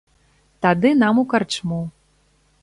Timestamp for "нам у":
1.03-1.27